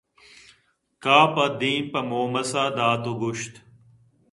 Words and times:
کافءَ 1.03 1.45
دیم 1.59 1.83
پہ 1.91 1.99
مومس 2.09 2.51
ءَدات 2.63 3.03
ءُگوٛشت 3.11 3.53